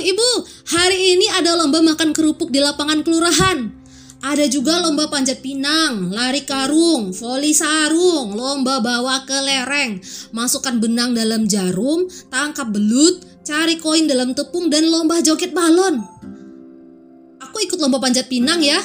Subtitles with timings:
[0.00, 0.30] ibu,
[0.72, 3.72] hari ini ada lomba makan kerupuk di lapangan kelurahan.
[4.24, 10.00] Ada juga lomba panjat pinang, lari karung, voli sarung, lomba bawa ke lereng,
[10.32, 16.00] masukkan benang dalam jarum, tangkap belut, cari koin dalam tepung, dan lomba joget balon.
[17.44, 18.80] Aku ikut lomba panjat pinang ya.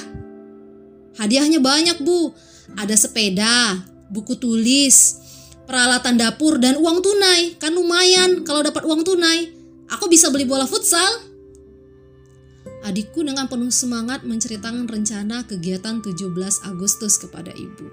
[1.16, 2.36] Hadiahnya banyak bu,
[2.76, 3.82] ada sepeda,
[4.12, 5.18] buku tulis,
[5.64, 7.56] peralatan dapur, dan uang tunai.
[7.56, 9.61] Kan lumayan kalau dapat uang tunai.
[9.92, 11.28] Aku bisa beli bola futsal.
[12.82, 16.32] Adikku dengan penuh semangat menceritakan rencana kegiatan 17
[16.66, 17.86] Agustus kepada ibu.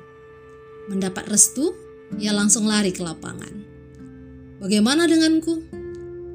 [0.88, 1.76] Mendapat restu,
[2.16, 3.52] ia langsung lari ke lapangan.
[4.64, 5.60] Bagaimana denganku?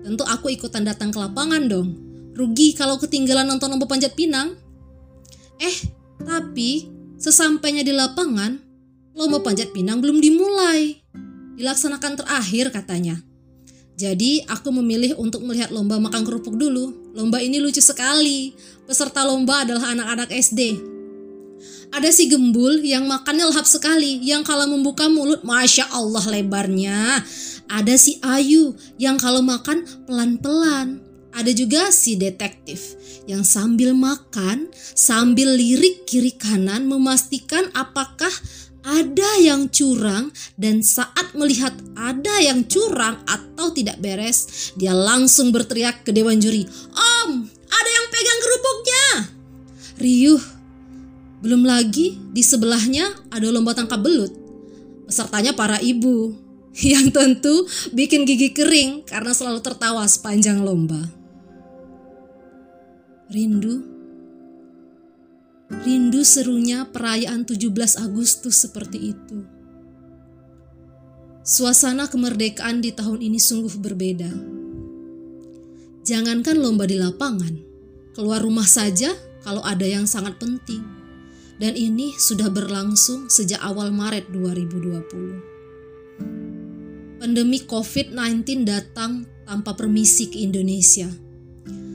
[0.03, 1.97] Tentu aku ikutan datang ke lapangan dong.
[2.37, 4.53] Rugi kalau ketinggalan nonton lomba panjat pinang.
[5.57, 5.77] Eh,
[6.21, 8.59] tapi sesampainya di lapangan,
[9.17, 10.99] lomba panjat pinang belum dimulai.
[11.57, 13.17] Dilaksanakan terakhir katanya.
[14.03, 17.15] Jadi aku memilih untuk melihat lomba makan kerupuk dulu.
[17.15, 18.51] Lomba ini lucu sekali.
[18.83, 20.75] Peserta lomba adalah anak-anak SD.
[21.95, 27.23] Ada si gembul yang makannya lahap sekali, yang kalau membuka mulut, masya Allah lebarnya.
[27.71, 30.99] Ada si Ayu yang kalau makan pelan-pelan.
[31.31, 38.29] Ada juga si detektif yang sambil makan, sambil lirik kiri kanan memastikan apakah
[38.83, 40.27] ada yang curang
[40.59, 46.67] dan saat melihat ada yang curang atau tidak beres, dia langsung berteriak ke dewan juri,
[46.91, 49.07] "Om, ada yang pegang kerupuknya!"
[50.03, 50.43] Riuh.
[51.43, 54.31] Belum lagi di sebelahnya ada lomba tangkap belut.
[55.07, 56.31] Pesertanya para ibu
[56.95, 61.03] yang tentu bikin gigi kering karena selalu tertawa sepanjang lomba.
[63.27, 63.92] Rindu
[65.81, 69.41] Rindu serunya perayaan 17 Agustus seperti itu.
[71.41, 74.29] Suasana kemerdekaan di tahun ini sungguh berbeda.
[76.05, 77.57] Jangankan lomba di lapangan,
[78.13, 80.85] keluar rumah saja kalau ada yang sangat penting.
[81.57, 87.17] Dan ini sudah berlangsung sejak awal Maret 2020.
[87.17, 91.09] Pandemi COVID-19 datang tanpa permisi ke Indonesia.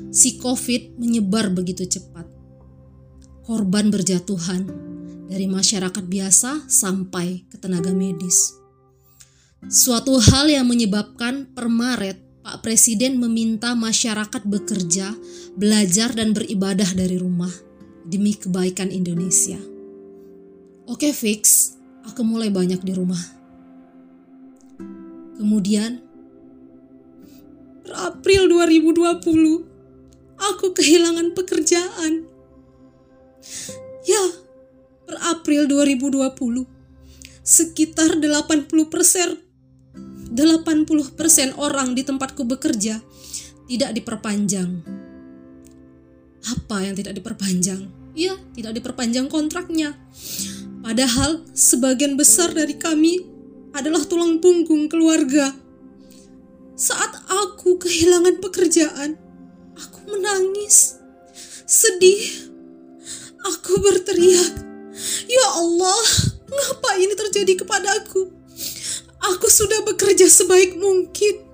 [0.08, 2.37] Si COVID menyebar begitu cepat
[3.48, 4.68] korban berjatuhan
[5.24, 8.52] dari masyarakat biasa sampai ke tenaga medis.
[9.72, 15.16] Suatu hal yang menyebabkan per Maret Pak Presiden meminta masyarakat bekerja,
[15.56, 17.50] belajar dan beribadah dari rumah
[18.04, 19.56] demi kebaikan Indonesia.
[20.84, 21.72] Oke fix,
[22.04, 23.20] aku mulai banyak di rumah.
[25.40, 26.04] Kemudian,
[27.96, 32.28] April 2020, aku kehilangan pekerjaan
[34.08, 34.24] Ya,
[35.04, 36.66] per April 2020,
[37.44, 39.48] sekitar 80 persen
[40.28, 43.00] 80 persen orang di tempatku bekerja
[43.68, 44.84] tidak diperpanjang.
[46.44, 47.88] Apa yang tidak diperpanjang?
[48.12, 49.96] Ya, tidak diperpanjang kontraknya.
[50.84, 53.20] Padahal sebagian besar dari kami
[53.76, 55.52] adalah tulang punggung keluarga.
[56.78, 59.18] Saat aku kehilangan pekerjaan,
[59.74, 60.96] aku menangis,
[61.66, 62.47] sedih,
[63.48, 64.60] Aku berteriak,
[65.24, 66.04] "Ya Allah,
[66.44, 68.28] mengapa ini terjadi kepadaku?
[69.34, 71.48] Aku sudah bekerja sebaik mungkin.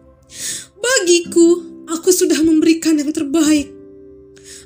[0.75, 3.71] Bagiku, aku sudah memberikan yang terbaik.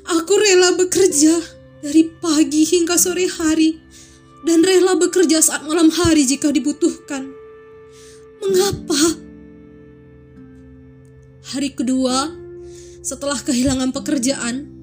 [0.09, 1.37] Aku rela bekerja
[1.85, 3.77] dari pagi hingga sore hari
[4.41, 7.29] dan rela bekerja saat malam hari jika dibutuhkan.
[8.41, 9.21] Mengapa?"
[11.53, 12.29] Hari kedua,
[13.05, 14.78] setelah kehilangan pekerjaan,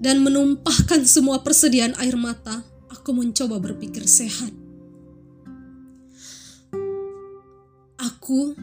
[0.00, 4.48] dan menumpahkan semua persediaan air mata, aku mencoba berpikir sehat.
[8.00, 8.56] Aku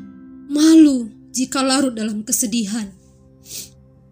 [0.50, 2.90] malu jika larut dalam kesedihan.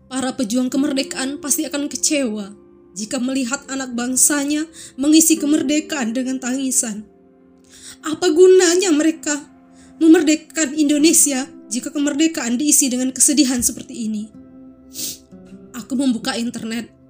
[0.05, 2.53] Para pejuang kemerdekaan pasti akan kecewa
[2.93, 7.03] jika melihat anak bangsanya mengisi kemerdekaan dengan tangisan.
[8.05, 9.33] Apa gunanya mereka
[9.97, 14.29] memerdekakan Indonesia jika kemerdekaan diisi dengan kesedihan seperti ini?
[15.73, 17.04] Aku membuka internet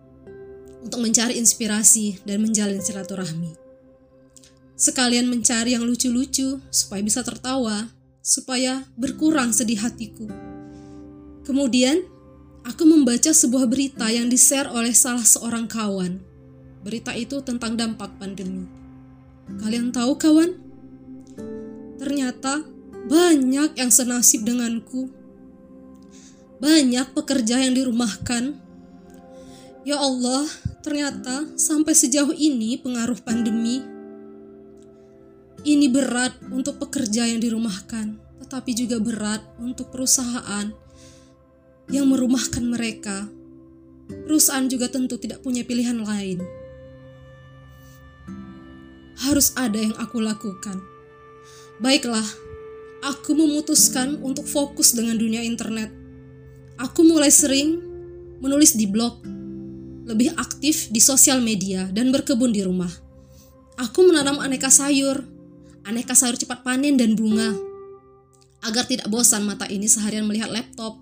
[0.85, 3.57] untuk mencari inspirasi dan menjalin silaturahmi.
[4.77, 7.89] Sekalian mencari yang lucu-lucu supaya bisa tertawa,
[8.21, 10.29] supaya berkurang sedih hatiku.
[11.41, 12.05] Kemudian,
[12.61, 16.21] aku membaca sebuah berita yang di-share oleh salah seorang kawan.
[16.85, 18.69] Berita itu tentang dampak pandemi.
[19.57, 20.53] Kalian tahu kawan?
[21.97, 22.61] Ternyata
[23.09, 25.09] banyak yang senasib denganku.
[26.61, 28.57] Banyak pekerja yang dirumahkan.
[29.85, 30.49] Ya Allah,
[30.85, 33.81] Ternyata sampai sejauh ini pengaruh pandemi
[35.65, 40.69] ini berat untuk pekerja yang dirumahkan, tetapi juga berat untuk perusahaan
[41.89, 43.25] yang merumahkan mereka
[44.25, 46.41] perusahaan juga tentu tidak punya pilihan lain.
[49.25, 50.77] Harus ada yang aku lakukan.
[51.81, 52.25] Baiklah,
[53.01, 55.89] aku memutuskan untuk fokus dengan dunia internet.
[56.77, 57.79] Aku mulai sering
[58.43, 59.23] menulis di blog,
[60.05, 62.89] lebih aktif di sosial media, dan berkebun di rumah.
[63.75, 65.25] Aku menanam aneka sayur,
[65.83, 67.51] aneka sayur cepat panen dan bunga,
[68.63, 71.01] agar tidak bosan mata ini seharian melihat laptop.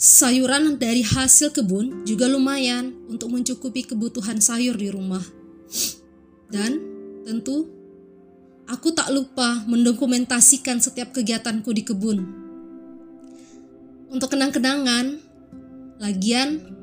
[0.00, 5.20] Sayuran dari hasil kebun juga lumayan untuk mencukupi kebutuhan sayur di rumah.
[6.48, 6.80] Dan
[7.28, 7.68] tentu
[8.64, 12.18] aku tak lupa mendokumentasikan setiap kegiatanku di kebun.
[14.08, 15.20] Untuk kenang-kenangan,
[16.00, 16.79] lagian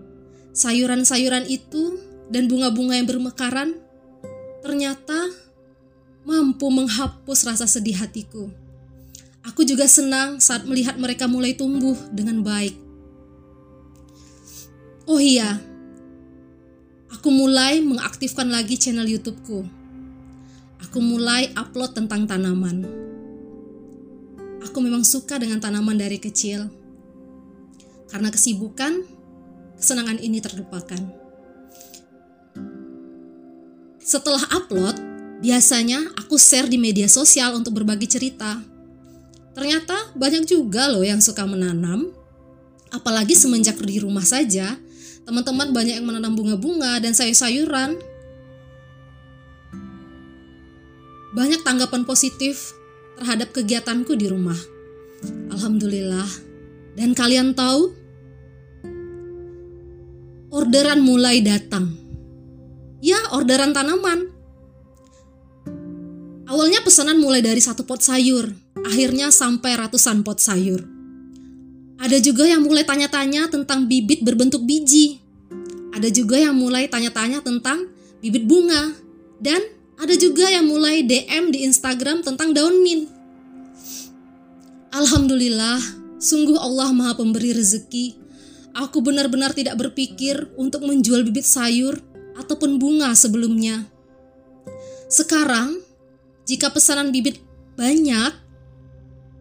[0.57, 2.01] sayuran-sayuran itu
[2.33, 3.77] dan bunga-bunga yang bermekaran
[4.65, 5.29] ternyata
[6.25, 8.49] mampu menghapus rasa sedih hatiku.
[9.45, 12.75] Aku juga senang saat melihat mereka mulai tumbuh dengan baik.
[15.07, 15.61] Oh iya,
[17.07, 19.63] aku mulai mengaktifkan lagi channel YouTubeku.
[20.83, 22.83] Aku mulai upload tentang tanaman.
[24.67, 26.67] Aku memang suka dengan tanaman dari kecil.
[28.11, 29.16] Karena kesibukan,
[29.77, 30.99] kesenangan ini terlupakan.
[34.03, 34.97] Setelah upload,
[35.39, 38.59] biasanya aku share di media sosial untuk berbagi cerita.
[39.55, 42.09] Ternyata banyak juga loh yang suka menanam.
[42.87, 44.79] Apalagi semenjak di rumah saja,
[45.27, 47.99] Teman-teman banyak yang menanam bunga-bunga dan sayur-sayuran.
[51.35, 52.71] Banyak tanggapan positif
[53.19, 54.55] terhadap kegiatanku di rumah.
[55.51, 56.31] Alhamdulillah.
[56.95, 57.91] Dan kalian tahu,
[60.57, 61.93] orderan mulai datang.
[62.97, 64.33] Ya, orderan tanaman.
[66.49, 68.49] Awalnya pesanan mulai dari satu pot sayur,
[68.81, 70.81] akhirnya sampai ratusan pot sayur.
[72.01, 75.21] Ada juga yang mulai tanya-tanya tentang bibit berbentuk biji.
[75.93, 78.97] Ada juga yang mulai tanya-tanya tentang bibit bunga.
[79.37, 79.61] Dan
[79.97, 83.09] ada juga yang mulai DM di Instagram tentang daun mint.
[84.93, 85.77] Alhamdulillah,
[86.17, 88.26] sungguh Allah Maha Pemberi rezeki.
[88.75, 92.01] Aku benar-benar tidak berpikir untuk menjual bibit sayur
[92.37, 93.87] ataupun bunga sebelumnya.
[95.07, 95.79] Sekarang,
[96.43, 97.39] jika pesanan bibit
[97.79, 98.33] banyak,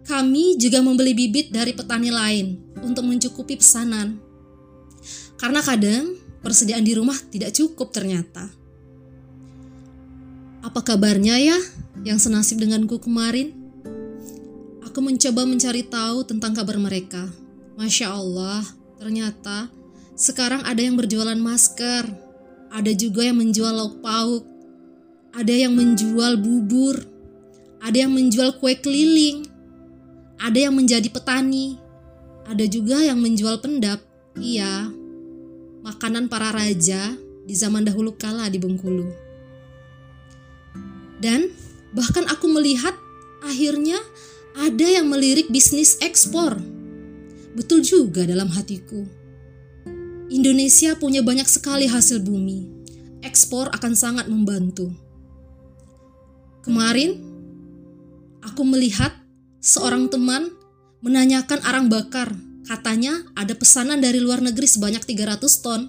[0.07, 4.23] kami juga membeli bibit dari petani lain untuk mencukupi pesanan.
[5.35, 8.47] Karena kadang persediaan di rumah tidak cukup ternyata.
[10.63, 11.59] Apa kabarnya ya
[12.07, 13.55] yang senasib denganku kemarin?
[14.87, 17.27] Aku mencoba mencari tahu tentang kabar mereka.
[17.77, 18.65] Masya Allah,
[18.97, 19.69] ternyata
[20.17, 22.09] sekarang ada yang berjualan masker,
[22.73, 24.45] ada juga yang menjual lauk pauk,
[25.37, 26.97] ada yang menjual bubur,
[27.85, 29.45] ada yang menjual kue keliling,
[30.41, 31.77] ada yang menjadi petani,
[32.49, 34.01] ada juga yang menjual pendap.
[34.37, 34.93] Iya,
[35.85, 37.17] makanan para raja
[37.47, 39.09] di zaman dahulu kala di Bengkulu.
[41.21, 41.49] Dan
[41.97, 42.93] bahkan aku melihat
[43.41, 43.97] akhirnya
[44.57, 46.76] ada yang melirik bisnis ekspor.
[47.57, 49.09] Betul juga dalam hatiku.
[50.29, 52.69] Indonesia punya banyak sekali hasil bumi.
[53.25, 54.93] Ekspor akan sangat membantu.
[56.61, 57.17] Kemarin
[58.45, 59.17] aku melihat
[59.65, 60.53] seorang teman
[61.01, 62.37] menanyakan arang bakar.
[62.67, 65.89] Katanya ada pesanan dari luar negeri sebanyak 300 ton.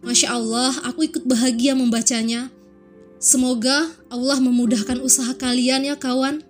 [0.00, 2.48] Masya Allah, aku ikut bahagia membacanya.
[3.20, 6.40] Semoga Allah memudahkan usaha kalian ya kawan.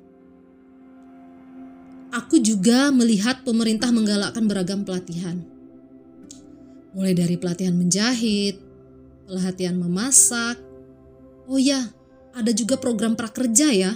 [2.16, 5.44] Aku juga melihat pemerintah menggalakkan beragam pelatihan.
[6.96, 8.56] Mulai dari pelatihan menjahit,
[9.28, 10.56] pelatihan memasak.
[11.44, 11.92] Oh ya,
[12.32, 13.92] ada juga program prakerja ya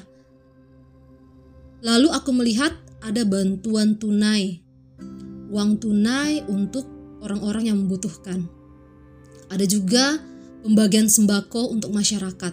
[1.80, 4.60] Lalu aku melihat ada bantuan tunai,
[5.48, 6.84] uang tunai untuk
[7.24, 8.44] orang-orang yang membutuhkan.
[9.48, 10.20] Ada juga
[10.60, 12.52] pembagian sembako untuk masyarakat.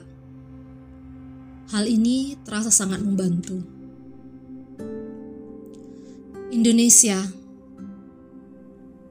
[1.76, 3.60] Hal ini terasa sangat membantu.
[6.48, 7.28] Indonesia,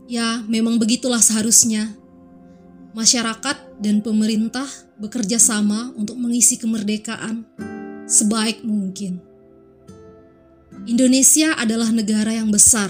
[0.08, 1.92] ya, memang begitulah seharusnya.
[2.96, 4.64] Masyarakat dan pemerintah
[4.96, 7.44] bekerja sama untuk mengisi kemerdekaan
[8.08, 9.20] sebaik mungkin.
[10.88, 12.88] Indonesia adalah negara yang besar,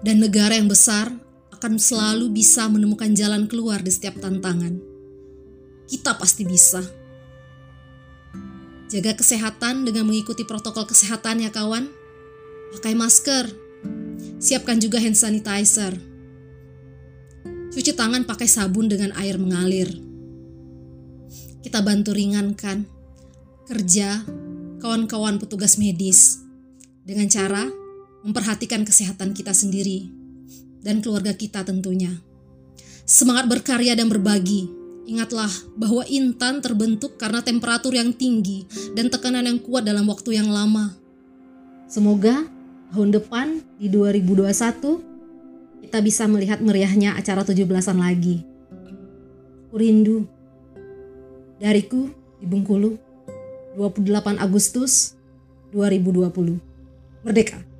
[0.00, 1.12] dan negara yang besar
[1.52, 4.80] akan selalu bisa menemukan jalan keluar di setiap tantangan.
[5.84, 6.80] Kita pasti bisa.
[8.88, 12.00] Jaga kesehatan dengan mengikuti protokol kesehatan, ya, kawan.
[12.72, 13.52] Pakai masker,
[14.40, 15.92] siapkan juga hand sanitizer.
[17.72, 19.88] Cuci tangan pakai sabun dengan air mengalir.
[21.60, 22.84] Kita bantu ringankan
[23.68, 24.24] kerja
[24.82, 26.42] kawan-kawan petugas medis
[27.06, 27.70] dengan cara
[28.26, 30.10] memperhatikan kesehatan kita sendiri
[30.82, 32.12] dan keluarga kita tentunya.
[33.06, 34.66] Semangat berkarya dan berbagi.
[35.02, 38.64] Ingatlah bahwa intan terbentuk karena temperatur yang tinggi
[38.94, 40.94] dan tekanan yang kuat dalam waktu yang lama.
[41.90, 42.46] Semoga
[42.92, 44.44] tahun depan di 2021
[45.88, 48.44] kita bisa melihat meriahnya acara 17-an lagi.
[49.72, 50.28] Kurindu.
[51.56, 53.00] Dariku di Bengkulu
[53.80, 55.16] 28 Agustus
[55.72, 56.60] 2020.
[57.24, 57.71] Merdeka!